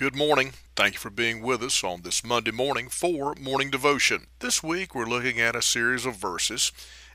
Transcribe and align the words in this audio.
Good 0.00 0.16
morning. 0.16 0.54
Thank 0.76 0.94
you 0.94 0.98
for 0.98 1.10
being 1.10 1.42
with 1.42 1.62
us 1.62 1.84
on 1.84 2.00
this 2.00 2.24
Monday 2.24 2.52
morning 2.52 2.88
for 2.88 3.34
Morning 3.38 3.68
Devotion. 3.68 4.28
This 4.38 4.62
week 4.62 4.94
we're 4.94 5.04
looking 5.04 5.38
at 5.38 5.54
a 5.54 5.60
series 5.60 6.06
of 6.06 6.16
verses, 6.16 6.72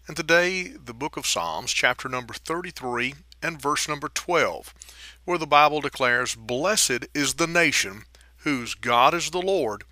and 0.08 0.16
today 0.16 0.66
the 0.68 0.94
book 0.94 1.18
of 1.18 1.26
Psalms, 1.26 1.74
chapter 1.74 2.08
number 2.08 2.36
33 2.36 3.16
and 3.42 3.60
verse 3.60 3.90
number 3.90 4.08
12, 4.08 4.72
where 5.24 5.40
the 5.40 5.48
Bible 5.48 5.82
declares, 5.82 6.36
Blessed 6.36 7.08
is 7.16 7.34
the 7.34 7.48
nation 7.48 8.04
whose 8.44 8.76
God 8.76 9.16
is 9.16 9.32
the 9.32 9.42
Lord, 9.42 9.84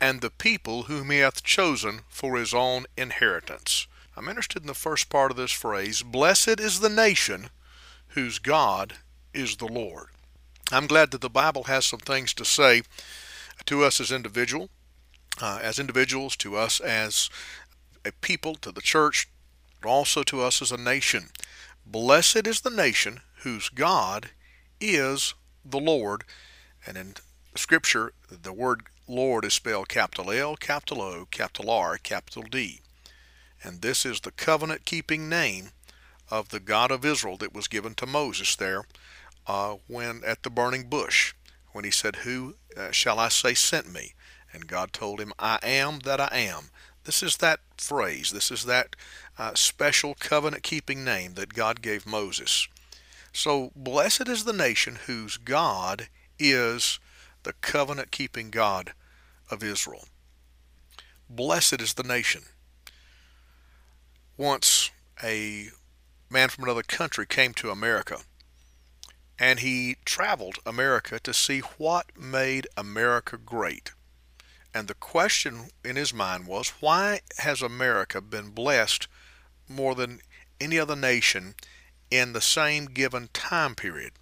and 0.00 0.20
the 0.20 0.30
people 0.30 0.82
whom 0.82 1.10
he 1.10 1.18
hath 1.18 1.44
chosen 1.44 2.00
for 2.08 2.36
his 2.36 2.52
own 2.52 2.86
inheritance. 2.98 3.86
I'm 4.16 4.28
interested 4.28 4.64
in 4.64 4.66
the 4.66 4.74
first 4.74 5.08
part 5.08 5.30
of 5.30 5.36
this 5.36 5.52
phrase, 5.52 6.02
Blessed 6.02 6.58
is 6.58 6.80
the 6.80 6.90
nation 6.90 7.50
whose 8.08 8.40
God 8.40 8.94
is 9.32 9.58
the 9.58 9.68
Lord. 9.68 10.08
I'm 10.72 10.86
glad 10.86 11.10
that 11.10 11.20
the 11.20 11.30
Bible 11.30 11.64
has 11.64 11.84
some 11.84 12.00
things 12.00 12.32
to 12.34 12.44
say 12.44 12.82
to 13.66 13.84
us 13.84 14.00
as 14.00 14.10
individual, 14.10 14.70
uh, 15.40 15.60
as 15.62 15.78
individuals, 15.78 16.36
to 16.36 16.56
us 16.56 16.80
as 16.80 17.28
a 18.04 18.12
people, 18.12 18.54
to 18.56 18.72
the 18.72 18.80
church, 18.80 19.28
but 19.82 19.88
also 19.88 20.22
to 20.24 20.42
us 20.42 20.62
as 20.62 20.72
a 20.72 20.76
nation. 20.76 21.28
Blessed 21.86 22.46
is 22.46 22.62
the 22.62 22.70
nation 22.70 23.20
whose 23.42 23.68
God 23.68 24.30
is 24.80 25.34
the 25.64 25.78
Lord. 25.78 26.24
And 26.86 26.96
in 26.96 27.14
Scripture, 27.54 28.12
the 28.30 28.52
word 28.52 28.84
Lord 29.06 29.44
is 29.44 29.52
spelled 29.52 29.90
capital 29.90 30.30
L, 30.30 30.56
capital 30.56 31.02
O, 31.02 31.26
capital 31.30 31.70
R, 31.70 31.98
capital 31.98 32.42
D. 32.42 32.80
And 33.62 33.82
this 33.82 34.06
is 34.06 34.20
the 34.20 34.30
covenant 34.30 34.86
keeping 34.86 35.28
name 35.28 35.70
of 36.30 36.48
the 36.48 36.60
God 36.60 36.90
of 36.90 37.04
Israel 37.04 37.36
that 37.36 37.54
was 37.54 37.68
given 37.68 37.94
to 37.96 38.06
Moses 38.06 38.56
there 38.56 38.84
uh, 39.46 39.76
when 39.86 40.22
at 40.24 40.42
the 40.42 40.50
burning 40.50 40.88
bush, 40.88 41.34
when 41.72 41.84
he 41.84 41.90
said, 41.90 42.16
Who 42.16 42.54
uh, 42.76 42.90
shall 42.90 43.18
I 43.18 43.28
say 43.28 43.54
sent 43.54 43.92
me? 43.92 44.14
And 44.52 44.66
God 44.66 44.92
told 44.92 45.20
him, 45.20 45.32
I 45.38 45.58
am 45.62 46.00
that 46.00 46.20
I 46.20 46.28
am. 46.32 46.70
This 47.04 47.22
is 47.22 47.38
that 47.38 47.60
phrase, 47.76 48.30
this 48.30 48.50
is 48.50 48.64
that 48.64 48.96
uh, 49.38 49.52
special 49.54 50.14
covenant 50.14 50.62
keeping 50.62 51.04
name 51.04 51.34
that 51.34 51.52
God 51.52 51.82
gave 51.82 52.06
Moses. 52.06 52.68
So, 53.32 53.72
blessed 53.74 54.28
is 54.28 54.44
the 54.44 54.52
nation 54.52 54.98
whose 55.06 55.36
God 55.36 56.08
is 56.38 57.00
the 57.42 57.52
covenant 57.54 58.10
keeping 58.10 58.50
God 58.50 58.92
of 59.50 59.62
Israel. 59.62 60.04
Blessed 61.28 61.80
is 61.80 61.94
the 61.94 62.04
nation. 62.04 62.42
Once 64.36 64.90
a 65.22 65.68
man 66.30 66.48
from 66.48 66.64
another 66.64 66.82
country 66.82 67.26
came 67.26 67.52
to 67.54 67.70
America 67.70 68.20
and 69.38 69.60
he 69.60 69.96
traveled 70.04 70.58
America 70.64 71.18
to 71.20 71.34
see 71.34 71.60
what 71.78 72.06
made 72.18 72.66
America 72.76 73.36
great. 73.36 73.92
And 74.72 74.88
the 74.88 74.94
question 74.94 75.70
in 75.84 75.96
his 75.96 76.12
mind 76.12 76.46
was, 76.46 76.72
why 76.80 77.20
has 77.38 77.62
America 77.62 78.20
been 78.20 78.50
blessed 78.50 79.08
more 79.68 79.94
than 79.94 80.20
any 80.60 80.78
other 80.78 80.96
nation 80.96 81.54
in 82.10 82.32
the 82.32 82.40
same 82.40 82.86
given 82.86 83.28
time 83.32 83.74
period? 83.74 84.12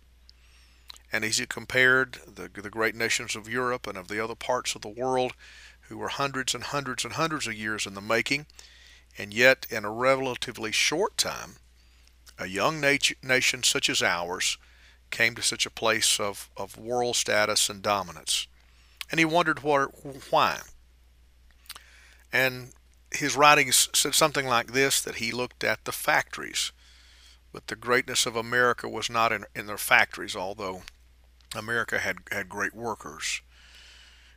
And 1.10 1.24
as 1.24 1.38
he 1.38 1.46
compared 1.46 2.18
the, 2.26 2.50
the 2.54 2.70
great 2.70 2.94
nations 2.94 3.36
of 3.36 3.48
Europe 3.48 3.86
and 3.86 3.98
of 3.98 4.08
the 4.08 4.22
other 4.22 4.34
parts 4.34 4.74
of 4.74 4.82
the 4.82 4.88
world, 4.88 5.34
who 5.88 5.98
were 5.98 6.08
hundreds 6.08 6.54
and 6.54 6.64
hundreds 6.64 7.04
and 7.04 7.14
hundreds 7.14 7.46
of 7.46 7.54
years 7.54 7.86
in 7.86 7.92
the 7.92 8.00
making, 8.00 8.46
and 9.18 9.34
yet 9.34 9.66
in 9.68 9.84
a 9.84 9.90
relatively 9.90 10.72
short 10.72 11.18
time, 11.18 11.56
a 12.38 12.46
young 12.46 12.80
nation 12.80 13.62
such 13.62 13.90
as 13.90 14.02
ours 14.02 14.56
came 15.12 15.36
to 15.36 15.42
such 15.42 15.64
a 15.64 15.70
place 15.70 16.18
of, 16.18 16.50
of 16.56 16.76
world 16.76 17.14
status 17.14 17.68
and 17.68 17.82
dominance. 17.82 18.48
And 19.10 19.20
he 19.20 19.24
wondered 19.24 19.62
what, 19.62 19.90
why. 20.30 20.60
And 22.32 22.72
his 23.12 23.36
writings 23.36 23.88
said 23.92 24.14
something 24.14 24.46
like 24.46 24.72
this 24.72 25.00
that 25.02 25.16
he 25.16 25.30
looked 25.30 25.62
at 25.62 25.84
the 25.84 25.92
factories, 25.92 26.72
but 27.52 27.66
the 27.68 27.76
greatness 27.76 28.26
of 28.26 28.34
America 28.34 28.88
was 28.88 29.10
not 29.10 29.30
in, 29.30 29.44
in 29.54 29.66
their 29.66 29.78
factories, 29.78 30.34
although 30.34 30.82
America 31.54 31.98
had, 31.98 32.16
had 32.30 32.48
great 32.48 32.74
workers. 32.74 33.42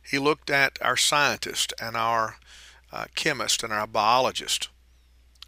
He 0.08 0.18
looked 0.18 0.50
at 0.50 0.78
our 0.82 0.96
scientists 0.96 1.72
and 1.80 1.96
our 1.96 2.36
uh, 2.92 3.06
chemists 3.14 3.62
and 3.62 3.72
our 3.72 3.86
biologists. 3.86 4.68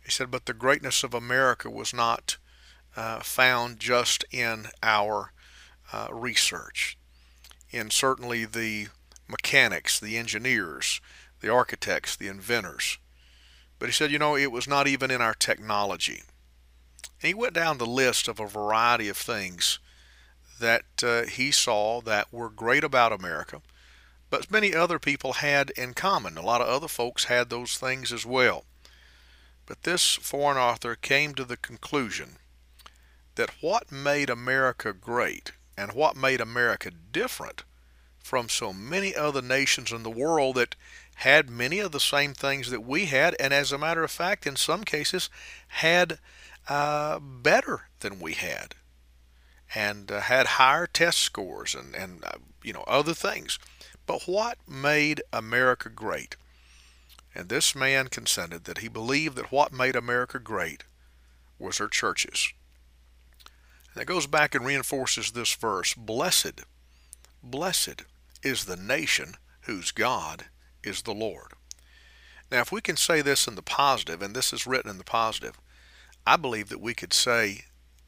He 0.05 0.11
said, 0.11 0.31
but 0.31 0.47
the 0.47 0.55
greatness 0.55 1.05
of 1.05 1.12
America 1.12 1.69
was 1.69 1.93
not 1.93 2.38
uh, 2.99 3.21
found 3.21 3.79
just 3.79 4.25
in 4.33 4.67
our 4.83 5.33
uh, 5.93 6.09
research, 6.11 6.99
in 7.71 7.91
certainly 7.91 8.45
the 8.45 8.89
mechanics, 9.29 10.01
the 10.01 10.17
engineers, 10.17 11.01
the 11.41 11.49
architects, 11.49 12.17
the 12.17 12.27
inventors. 12.27 12.99
But 13.79 13.87
he 13.87 13.93
said, 13.93 14.11
you 14.11 14.19
know, 14.19 14.37
it 14.37 14.51
was 14.51 14.67
not 14.67 14.89
even 14.89 15.13
in 15.13 15.21
our 15.21 15.35
technology. 15.35 16.23
And 17.23 17.29
he 17.29 17.35
went 17.35 17.55
down 17.55 17.79
the 17.79 17.87
list 17.87 18.27
of 18.27 18.41
a 18.41 18.49
variety 18.49 19.09
of 19.09 19.17
things 19.17 19.79
that 20.59 20.83
uh, 21.01 21.23
he 21.23 21.53
saw 21.53 22.01
that 22.01 22.33
were 22.33 22.51
great 22.51 22.83
about 22.83 23.13
America, 23.13 23.63
but 24.29 24.51
many 24.51 24.75
other 24.75 24.99
people 24.99 25.35
had 25.35 25.71
in 25.71 25.95
common. 25.95 26.37
A 26.37 26.43
lot 26.43 26.61
of 26.61 26.67
other 26.67 26.89
folks 26.89 27.27
had 27.27 27.49
those 27.49 27.77
things 27.79 28.13
as 28.13 28.27
well. 28.27 28.65
But 29.67 29.85
this 29.85 30.17
foreign 30.17 30.59
author 30.59 30.97
came 30.97 31.37
to 31.37 31.45
the 31.45 31.57
conclusion 31.57 32.39
that 33.38 33.62
what 33.62 33.93
made 33.93 34.28
America 34.28 34.93
great 34.93 35.53
and 35.76 35.93
what 35.93 36.16
made 36.16 36.41
America 36.41 36.91
different 36.91 37.62
from 38.19 38.49
so 38.49 38.72
many 38.72 39.15
other 39.15 39.41
nations 39.41 39.93
in 39.93 40.03
the 40.03 40.10
world 40.10 40.56
that 40.56 40.75
had 41.15 41.49
many 41.49 41.78
of 41.78 41.93
the 41.93 42.00
same 42.00 42.34
things 42.34 42.69
that 42.69 42.84
we 42.84 43.06
had, 43.06 43.37
and 43.38 43.54
as 43.54 43.71
a 43.71 43.78
matter 43.78 44.03
of 44.03 44.10
fact, 44.10 44.44
in 44.44 44.56
some 44.56 44.82
cases, 44.82 45.31
had 45.69 46.19
uh, 46.69 47.21
better 47.21 47.82
than 48.00 48.19
we 48.19 48.34
had, 48.34 48.75
and 49.72 50.10
uh, 50.10 50.20
had 50.20 50.47
higher 50.47 50.88
test 50.88 51.19
scores 51.19 51.76
and 51.76 51.94
and 51.94 52.25
uh, 52.25 52.38
you 52.65 52.72
know 52.72 52.84
other 52.88 53.15
things. 53.15 53.56
But 54.05 54.22
what 54.22 54.59
made 54.69 55.22
America 55.32 55.88
great? 55.88 56.37
And 57.37 57.49
this 57.49 57.72
man 57.72 58.09
consented 58.09 58.65
that 58.65 58.78
he 58.78 58.88
believed 58.88 59.37
that 59.37 59.53
what 59.53 59.72
made 59.72 59.94
America 59.94 60.41
great 60.41 60.82
was 61.56 61.78
her 61.78 61.88
churches. 61.88 62.53
That 63.99 64.07
goes 64.07 64.29
back 64.29 64.55
and 64.55 64.65
reinforces 64.65 65.33
this 65.33 65.53
verse 65.57 65.93
Blessed, 65.93 66.61
blessed 67.43 68.05
is 68.45 68.65
the 68.65 68.77
nation 68.77 69.35
whose 69.63 69.91
God 69.91 70.45
is 70.85 71.03
the 71.03 71.13
Lord. 71.13 71.55
Now, 72.49 72.61
if 72.61 72.71
we 72.71 72.81
can 72.81 72.97
say 72.97 73.23
this 73.23 73.49
in 73.49 73.57
the 73.57 73.61
positive, 73.61 74.23
and 74.23 74.37
this 74.37 74.53
is 74.53 74.69
written 74.69 74.89
in 74.89 74.99
the 74.99 75.05
positive, 75.05 75.59
I 76.25 76.37
believe 76.37 76.69
that 76.69 76.81
we 76.81 76.95
could 76.95 77.13
say 77.13 77.65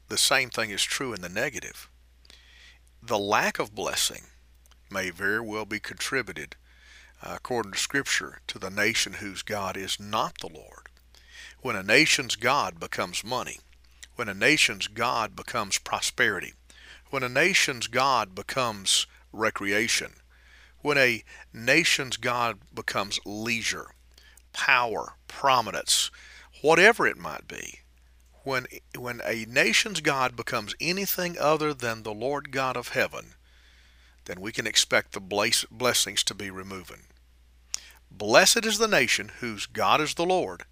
the 0.07 0.17
same 0.17 0.49
thing 0.49 0.69
is 0.69 0.81
true 0.81 1.11
in 1.11 1.19
the 1.19 1.27
negative. 1.27 1.89
The 3.03 3.19
lack 3.19 3.59
of 3.59 3.75
blessing 3.75 4.27
may 4.89 5.09
very 5.09 5.41
well 5.41 5.65
be 5.65 5.81
contributed, 5.81 6.55
uh, 7.21 7.33
according 7.35 7.73
to 7.73 7.77
Scripture, 7.77 8.39
to 8.47 8.57
the 8.57 8.71
nation 8.71 9.15
whose 9.15 9.43
God 9.43 9.75
is 9.75 9.99
not 9.99 10.37
the 10.39 10.47
Lord. 10.47 10.87
When 11.59 11.75
a 11.75 11.83
nation's 11.83 12.37
God 12.37 12.79
becomes 12.79 13.25
money, 13.25 13.59
when 14.21 14.29
a 14.29 14.33
nation's 14.35 14.85
God 14.85 15.35
becomes 15.35 15.79
prosperity, 15.79 16.53
when 17.09 17.23
a 17.23 17.27
nation's 17.27 17.87
God 17.87 18.35
becomes 18.35 19.07
recreation, 19.33 20.11
when 20.81 20.95
a 20.95 21.23
nation's 21.51 22.17
God 22.17 22.59
becomes 22.71 23.19
leisure, 23.25 23.95
power, 24.53 25.15
prominence, 25.27 26.11
whatever 26.61 27.07
it 27.07 27.17
might 27.17 27.47
be, 27.47 27.79
when, 28.43 28.67
when 28.95 29.21
a 29.25 29.45
nation's 29.45 30.01
God 30.01 30.35
becomes 30.35 30.75
anything 30.79 31.35
other 31.39 31.73
than 31.73 32.03
the 32.03 32.13
Lord 32.13 32.51
God 32.51 32.77
of 32.77 32.89
heaven, 32.89 33.33
then 34.25 34.39
we 34.39 34.51
can 34.51 34.67
expect 34.67 35.13
the 35.13 35.65
blessings 35.71 36.23
to 36.25 36.35
be 36.35 36.51
removing. 36.51 37.07
Blessed 38.11 38.67
is 38.67 38.77
the 38.77 38.87
nation 38.87 39.31
whose 39.39 39.65
God 39.65 39.99
is 39.99 40.13
the 40.13 40.27
Lord, 40.27 40.65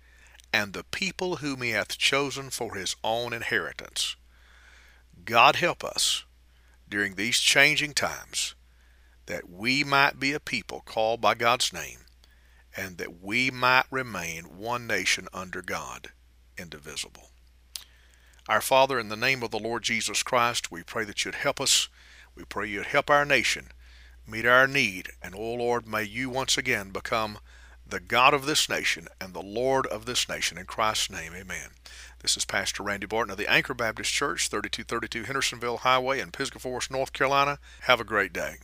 and 0.54 0.74
the 0.74 0.84
people 0.84 1.38
whom 1.38 1.62
he 1.62 1.72
hath 1.72 1.98
chosen 1.98 2.50
for 2.50 2.76
his 2.76 2.96
own 3.04 3.34
inheritance. 3.34 4.16
God 5.26 5.58
help 5.58 5.84
us 5.84 6.26
during 6.88 7.16
these 7.16 7.40
changing 7.40 7.94
times 7.94 8.56
that 9.28 9.50
we 9.50 9.84
might 9.84 10.20
be 10.20 10.34
a 10.34 10.40
people 10.40 10.82
called 10.86 11.22
by 11.22 11.36
God's 11.36 11.72
name 11.72 12.00
and 12.76 12.98
that 12.98 13.22
we 13.22 13.52
might 13.52 13.86
remain 13.92 14.58
one 14.58 14.88
nation 14.88 15.28
under 15.34 15.62
God, 15.62 16.10
indivisible. 16.58 17.30
Our 18.48 18.62
Father, 18.62 19.00
in 19.00 19.10
the 19.10 19.16
name 19.16 19.44
of 19.44 19.52
the 19.52 19.60
Lord 19.60 19.84
Jesus 19.84 20.24
Christ, 20.24 20.72
we 20.72 20.82
pray 20.82 21.04
that 21.06 21.24
you'd 21.24 21.36
help 21.36 21.62
us. 21.62 21.90
We 22.36 22.44
pray 22.46 22.68
you'd 22.68 22.88
help 22.88 23.10
our 23.10 23.26
nation 23.26 23.68
meet 24.30 24.46
our 24.46 24.68
need. 24.68 25.10
And, 25.22 25.36
O 25.36 25.40
oh 25.40 25.54
Lord, 25.56 25.88
may 25.88 26.04
you 26.04 26.30
once 26.30 26.58
again 26.58 26.92
become 26.92 27.40
the 27.90 28.00
God 28.00 28.34
of 28.34 28.46
this 28.46 28.70
nation 28.70 29.08
and 29.20 29.34
the 29.34 29.42
Lord 29.42 29.88
of 29.88 30.06
this 30.06 30.30
nation. 30.30 30.58
In 30.58 30.66
Christ's 30.66 31.10
name, 31.10 31.32
amen. 31.36 31.70
This 32.22 32.38
is 32.38 32.46
Pastor 32.46 32.84
Randy 32.84 33.08
Barton 33.08 33.32
of 33.32 33.38
the 33.38 33.50
Anchor 33.50 33.74
Baptist 33.74 34.12
Church, 34.12 34.48
3232 34.48 35.24
Hendersonville 35.24 35.78
Highway 35.78 36.20
in 36.20 36.32
Pisgah 36.32 36.60
Forest, 36.60 36.92
North 36.92 37.14
Carolina. 37.14 37.58
Have 37.82 38.00
a 38.00 38.04
great 38.04 38.34
day. 38.34 38.58